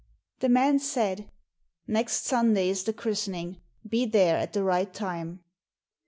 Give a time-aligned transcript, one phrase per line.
[0.39, 1.29] The man said,
[1.85, 5.43] "Next Sunday is the christening; be there at the right time."